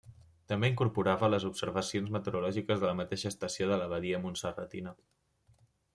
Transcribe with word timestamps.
També 0.51 0.69
incorporava 0.71 1.29
les 1.33 1.43
observacions 1.49 2.09
meteorològiques 2.17 2.81
de 2.85 2.89
la 2.91 2.97
mateixa 3.03 3.33
estació 3.33 3.69
de 3.73 3.81
l’abadia 3.83 4.23
montserratina. 4.25 4.99